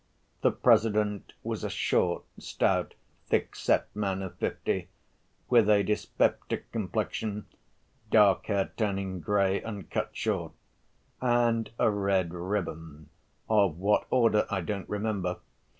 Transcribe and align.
The 0.41 0.49
President 0.49 1.33
was 1.43 1.63
a 1.63 1.69
short, 1.69 2.23
stout, 2.39 2.95
thick‐set 3.29 3.83
man 3.93 4.23
of 4.23 4.35
fifty, 4.39 4.87
with 5.47 5.69
a 5.69 5.83
dyspeptic 5.83 6.71
complexion, 6.71 7.45
dark 8.09 8.47
hair 8.47 8.71
turning 8.77 9.19
gray 9.19 9.61
and 9.61 9.91
cut 9.91 10.09
short, 10.17 10.53
and 11.21 11.69
a 11.77 11.91
red 11.91 12.33
ribbon, 12.33 13.09
of 13.47 13.77
what 13.77 14.07
Order 14.09 14.47
I 14.49 14.61
don't 14.61 14.89
remember. 14.89 15.37